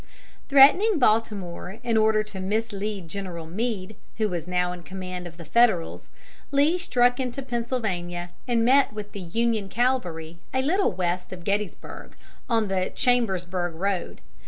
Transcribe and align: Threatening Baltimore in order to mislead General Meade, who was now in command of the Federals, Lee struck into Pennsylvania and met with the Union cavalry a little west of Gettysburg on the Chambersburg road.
Threatening 0.49 0.97
Baltimore 0.97 1.77
in 1.83 1.95
order 1.95 2.23
to 2.23 2.39
mislead 2.39 3.07
General 3.07 3.45
Meade, 3.45 3.95
who 4.17 4.29
was 4.29 4.47
now 4.47 4.71
in 4.71 4.81
command 4.81 5.27
of 5.27 5.37
the 5.37 5.45
Federals, 5.45 6.09
Lee 6.49 6.79
struck 6.79 7.19
into 7.19 7.43
Pennsylvania 7.43 8.31
and 8.47 8.65
met 8.65 8.93
with 8.93 9.11
the 9.11 9.19
Union 9.19 9.69
cavalry 9.69 10.39
a 10.55 10.63
little 10.63 10.91
west 10.91 11.31
of 11.31 11.43
Gettysburg 11.43 12.15
on 12.49 12.67
the 12.67 12.91
Chambersburg 12.95 13.75
road. 13.75 14.21